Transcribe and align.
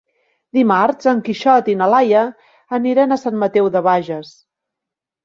Dimarts 0.57 1.09
en 1.11 1.19
Quixot 1.27 1.69
i 1.73 1.75
na 1.81 1.89
Laia 1.95 2.23
aniran 2.79 3.13
a 3.13 3.19
Sant 3.25 3.39
Mateu 3.45 3.71
de 3.77 3.83
Bages. 3.89 4.33